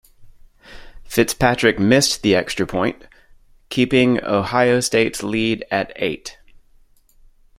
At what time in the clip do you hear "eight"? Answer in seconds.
5.95-6.39